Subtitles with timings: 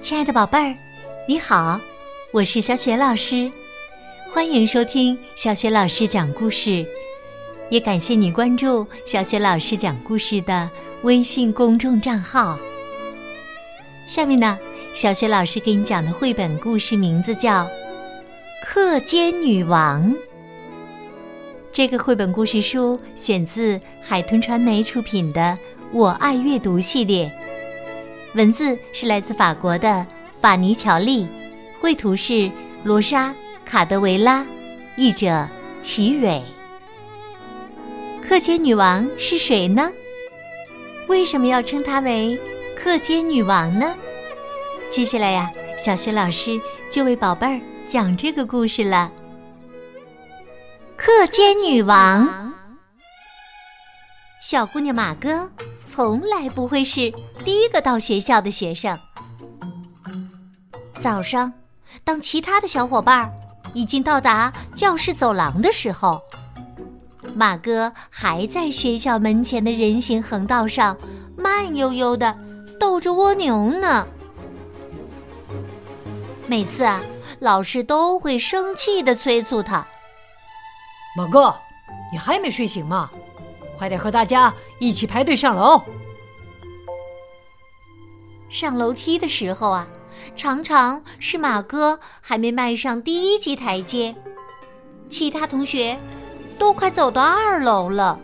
[0.00, 0.74] 亲爱的宝贝儿，
[1.26, 1.78] 你好，
[2.30, 3.50] 我是小雪老师，
[4.30, 6.86] 欢迎收听小雪老师讲故事，
[7.68, 10.70] 也感谢你关注小雪老师讲故事的
[11.02, 12.58] 微信公众账号。
[14.06, 14.58] 下面呢，
[14.94, 17.64] 小雪老师给你讲的绘本故事名字叫
[18.64, 20.10] 《课间女王》。
[21.72, 25.40] 这个绘本故事书选自海豚传媒出品的
[25.92, 27.30] 《我爱阅读》系列。
[28.34, 30.06] 文字是来自法国的
[30.40, 31.26] 法尼乔利，
[31.80, 32.50] 绘图是
[32.84, 34.44] 罗莎卡德维拉，
[34.96, 35.48] 译者
[35.80, 36.42] 齐蕊。
[38.22, 39.90] 课间女王是谁呢？
[41.08, 42.38] 为什么要称她为
[42.76, 43.94] 课间女王呢？
[44.90, 49.10] 接下来呀，小学老师就为宝贝儿讲这个故事了。
[50.96, 52.52] 课间女王。
[54.50, 55.46] 小姑娘马哥
[55.78, 57.12] 从来不会是
[57.44, 58.98] 第一个到学校的学生。
[60.98, 61.52] 早上，
[62.02, 63.30] 当其他的小伙伴
[63.74, 66.22] 已经到达教室走廊的时候，
[67.34, 70.96] 马哥还在学校门前的人行横道上
[71.36, 72.34] 慢悠悠的
[72.80, 74.08] 逗着蜗牛呢。
[76.46, 77.02] 每次啊，
[77.38, 79.86] 老师都会生气的催促他
[81.14, 81.54] ：“马哥，
[82.10, 83.10] 你还没睡醒吗？”
[83.78, 85.80] 快点和大家一起排队上楼。
[88.50, 89.86] 上楼梯的时候啊，
[90.34, 94.14] 常常是马哥还没迈上第一级台阶，
[95.08, 95.98] 其他同学
[96.58, 98.18] 都快走到二楼了。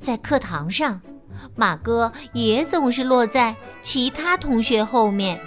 [0.00, 1.00] 在课堂上，
[1.54, 5.40] 马哥也总是落在其他同学后面。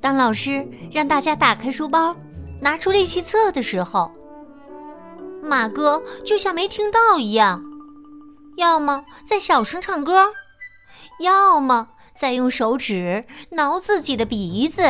[0.00, 2.14] 当老师让大家打开书包，
[2.60, 4.10] 拿出练习册的时候，
[5.46, 7.62] 马哥就像没听到一样，
[8.56, 10.32] 要么在小声唱歌，
[11.20, 14.82] 要么在用手指挠自己的鼻子。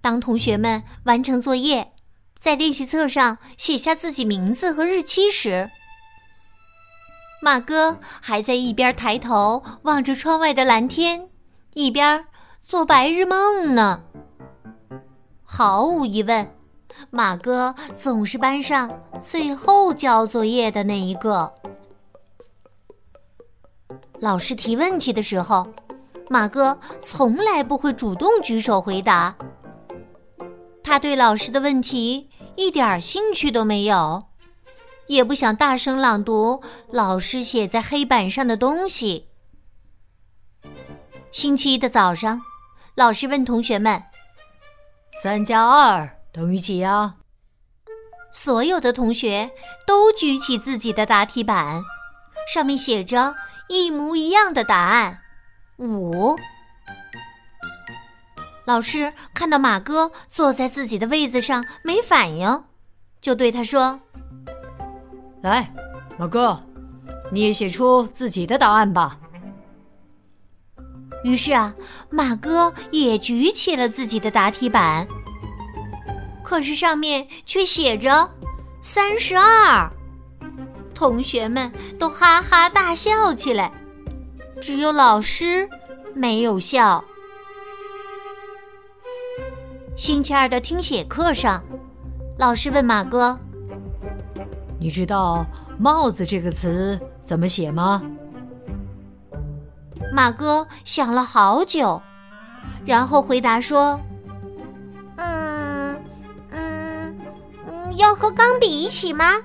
[0.00, 1.92] 当同学们完成作业，
[2.38, 5.70] 在练习册上写下自己名字和日期时，
[7.42, 11.28] 马哥还在一边抬头望着窗外的蓝天，
[11.74, 12.24] 一边
[12.62, 14.02] 做白日梦呢。
[15.44, 16.59] 毫无疑问。
[17.10, 18.90] 马哥总是班上
[19.24, 21.52] 最后交作业的那一个。
[24.18, 25.66] 老师提问题的时候，
[26.28, 29.34] 马哥从来不会主动举手回答。
[30.82, 34.24] 他对老师的问题一点兴趣都没有，
[35.06, 39.28] 也不想大声朗读老师写在黑板上的东西。
[41.32, 42.42] 星期一的早上，
[42.94, 44.02] 老师问同学们
[45.22, 47.16] ：“三加二。”等于几呀？
[48.32, 49.50] 所有的同学
[49.84, 51.82] 都举起自己的答题板，
[52.52, 53.34] 上面写着
[53.68, 55.20] 一模一样的答案：
[55.78, 56.36] 五。
[58.64, 62.64] 老师看到马哥坐在自己的位子上没反应，
[63.20, 63.98] 就对他说
[65.42, 65.74] ：“来，
[66.16, 66.62] 马哥，
[67.32, 69.18] 你也写出自己的答案吧。”
[71.24, 71.74] 于是啊，
[72.08, 75.08] 马哥也举起了自己的答题板。
[76.50, 78.28] 可是上面却写着
[78.82, 79.88] “三十二”，
[80.92, 83.70] 同学们都哈哈大笑起来，
[84.60, 85.68] 只有老师
[86.12, 87.04] 没有笑。
[89.96, 91.62] 星期二的听写课上，
[92.36, 93.38] 老师问马哥
[94.80, 95.46] ：“你知道
[95.78, 98.02] ‘帽子’这个词怎么写吗？”
[100.12, 102.02] 马哥想了好久，
[102.84, 104.00] 然后回答说。
[108.00, 109.36] 要和钢笔一起吗？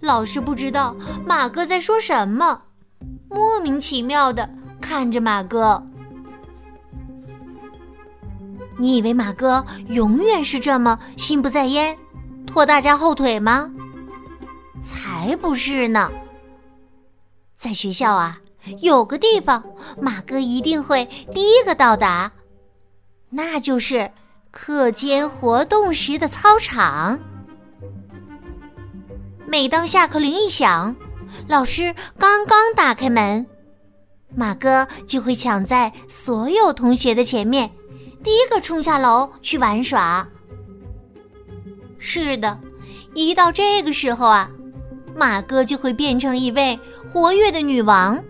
[0.00, 2.62] 老师不知道马哥在说什么，
[3.28, 4.48] 莫名其妙的
[4.80, 5.82] 看着马哥。
[8.78, 11.96] 你以为马哥永远是这么心不在焉，
[12.46, 13.70] 拖大家后腿吗？
[14.82, 16.10] 才不是呢！
[17.54, 18.40] 在学校啊，
[18.82, 19.62] 有个地方
[20.00, 22.32] 马哥一定会第一个到达，
[23.30, 24.10] 那就是。
[24.56, 27.18] 课间活动时的操场，
[29.48, 30.94] 每当下课铃一响，
[31.48, 33.44] 老师刚刚打开门，
[34.32, 37.68] 马哥就会抢在所有同学的前面，
[38.22, 40.26] 第一个冲下楼去玩耍。
[41.98, 42.56] 是的，
[43.12, 44.48] 一到这个时候啊，
[45.16, 46.78] 马哥就会变成一位
[47.12, 48.22] 活跃的女王。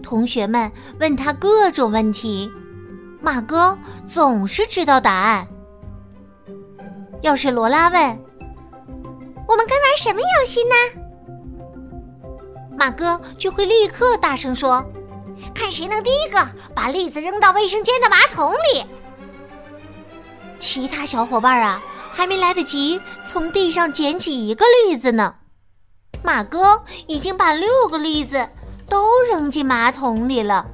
[0.00, 0.70] 同学们
[1.00, 2.48] 问他各种问题。
[3.20, 3.76] 马哥
[4.06, 5.46] 总是知道答案。
[7.22, 8.00] 要是罗拉问
[9.48, 10.74] ：“我们该玩什么游戏呢？”
[12.78, 14.84] 马哥就会立刻大声说
[15.52, 18.84] ：“看谁能第一个把栗子扔到卫生间的马桶里。”
[20.60, 25.34] 其他小伙伴啊，还没来得及从地上捡起一个栗子呢，
[26.22, 28.48] 马哥已经把六个栗子
[28.88, 30.66] 都扔进马桶里了。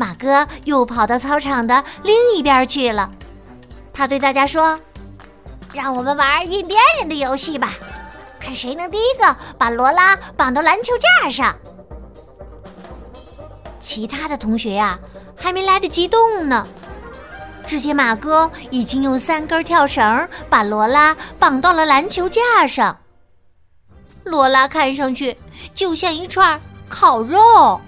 [0.00, 3.10] 马哥又跑到操场的另一边去了。
[3.92, 4.80] 他对大家说
[5.74, 7.74] ：“让我们玩印第安人的游戏吧，
[8.40, 11.54] 看谁能第一个把罗拉绑到篮球架上。”
[13.78, 14.98] 其他的同学呀，
[15.36, 16.66] 还没来得及动呢。
[17.66, 22.96] 只见马哥已经用三根跳绳把罗拉绑到了篮球架上。
[24.24, 25.36] 罗拉看上去
[25.74, 26.58] 就像一串
[26.88, 27.78] 烤肉。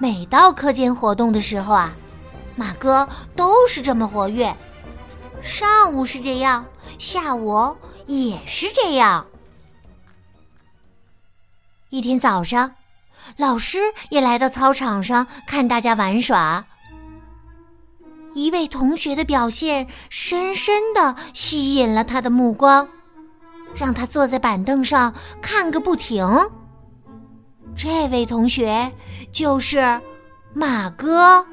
[0.00, 1.92] 每到课间活动的时候啊，
[2.54, 4.54] 马哥都是这么活跃。
[5.42, 6.64] 上午是这样，
[6.98, 9.26] 下午也是这样。
[11.88, 12.72] 一天早上，
[13.36, 13.78] 老师
[14.10, 16.64] 也来到操场上看大家玩耍。
[18.34, 22.86] 一位同学的表现深深的吸引了他的目光，
[23.74, 25.12] 让他坐在板凳上
[25.42, 26.24] 看个不停。
[27.78, 28.92] 这位同学
[29.30, 29.78] 就是
[30.52, 31.46] 马哥。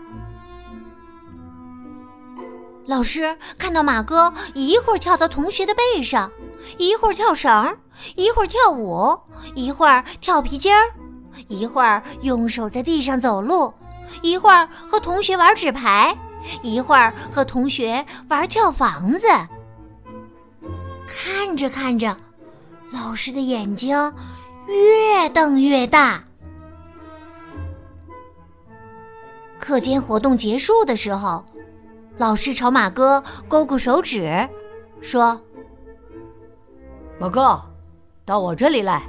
[2.87, 6.31] 老师看到马哥一会儿跳到同学的背上，
[6.79, 7.77] 一会儿跳绳，
[8.15, 9.15] 一会儿跳舞，
[9.53, 10.91] 一会儿跳皮筋儿，
[11.47, 13.71] 一会儿用手在地上走路，
[14.23, 16.17] 一会儿和同学玩纸牌。
[16.61, 19.27] 一会儿和同学玩跳房子，
[21.07, 22.15] 看着看着，
[22.91, 24.13] 老师的眼睛
[24.67, 26.23] 越瞪越大。
[29.59, 31.43] 课间活动结束的时候，
[32.17, 34.47] 老师朝马哥勾勾手指，
[35.01, 35.39] 说
[37.19, 37.59] ：“马哥，
[38.23, 39.03] 到我这里来。”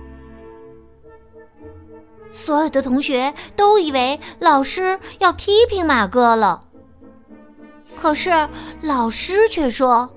[2.32, 6.64] 所有的同学都以为老师要批评马哥了。
[7.94, 8.48] 可是
[8.82, 10.10] 老师却说：“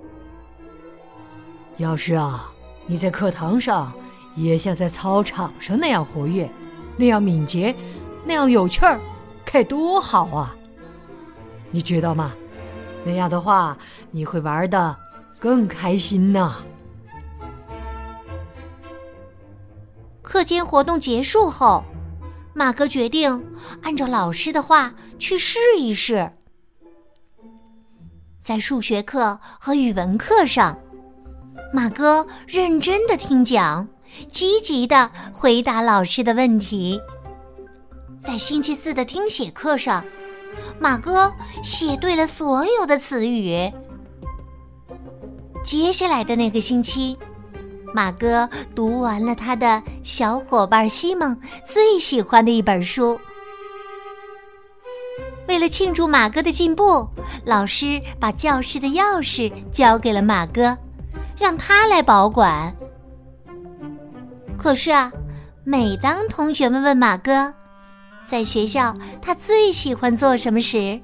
[1.77, 2.51] 要是啊，
[2.85, 3.93] 你在课堂上
[4.41, 6.49] 也像在操场上那样活跃，
[6.95, 7.75] 那样敏捷，
[8.25, 8.99] 那样有趣儿，
[9.43, 10.55] 该多好啊！
[11.71, 12.31] 你知道吗？
[13.03, 13.77] 那样的话，
[14.11, 14.95] 你会玩的
[15.37, 16.55] 更开心呢。”
[20.21, 21.83] 课间活动结束后，
[22.53, 23.43] 马哥决定
[23.81, 26.31] 按照老师的话去试一试。
[28.39, 30.77] 在数学课和语文课上，
[31.73, 33.87] 马哥认真的听讲，
[34.27, 36.99] 积极的回答老师的问题。
[38.21, 40.03] 在星期四的听写课上，
[40.79, 41.31] 马哥
[41.63, 43.71] 写对了所有的词语。
[45.63, 47.17] 接下来的那个星期，
[47.93, 53.19] 马哥读完了他的小伙伴西蒙最喜欢的一本书。
[55.47, 57.07] 为了庆祝马哥的进步，
[57.45, 60.77] 老师把教室的钥匙交给了马哥，
[61.37, 62.75] 让他来保管。
[64.61, 65.09] 可是啊，
[65.63, 67.53] 每当同学们问马哥，
[68.27, 70.99] 在学校他最喜欢做什么时，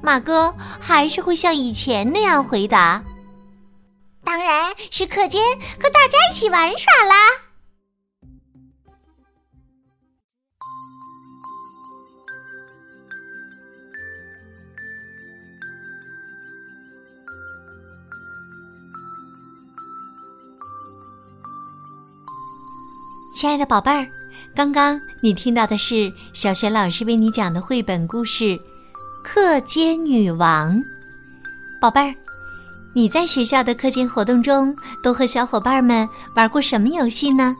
[0.00, 3.04] 马哥还是会像以前那样回答
[4.24, 5.42] ：“当然是课间
[5.78, 7.14] 和大家一起玩耍啦。”
[23.44, 24.06] 亲爱的宝贝儿，
[24.56, 28.56] 刚刚你听到的是小雪老师为你讲的绘本故事
[29.22, 30.74] 《课间女王》。
[31.78, 32.14] 宝贝儿，
[32.94, 37.54] 你在学校的课间活动中都和小伙伴们玩过什么游戏呢？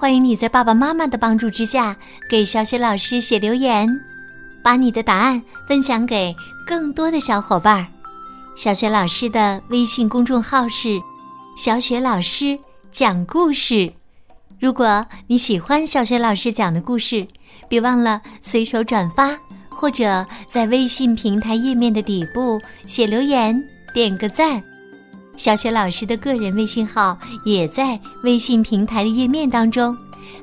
[0.00, 1.94] 欢迎你在爸爸妈妈的帮助之下
[2.30, 3.86] 给小雪老师写留言，
[4.62, 6.34] 把你的答案分享给
[6.66, 7.86] 更多的小伙伴儿。
[8.56, 10.98] 小雪老师的微信公众号是
[11.58, 12.58] “小雪老师
[12.90, 13.92] 讲故事”。
[14.64, 17.28] 如果你喜欢小雪老师讲的故事，
[17.68, 19.36] 别忘了随手转发，
[19.68, 24.62] 或者在微信平台页面的底部写留言，点个赞。
[25.36, 29.94] 小雪老师的个人微信号也在微信平台的页面当中，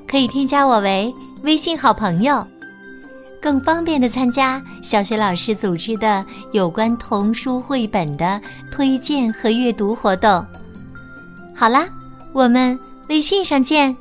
[0.08, 1.12] 可以添加我为
[1.42, 2.46] 微信好朋友，
[3.42, 8.40] 更方便的参加小雪老师组织的有关童书绘本的
[8.72, 10.46] 推荐和阅读活动。
[11.56, 11.88] 好啦，
[12.34, 13.98] 我们微信上见。